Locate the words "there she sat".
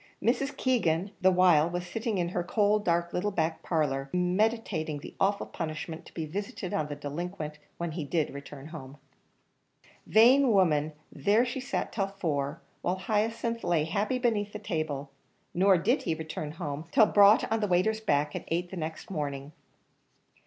11.11-11.91